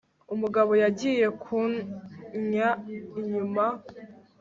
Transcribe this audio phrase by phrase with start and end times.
[0.33, 2.69] umugabo yagiye kunnya
[3.19, 3.65] inyuma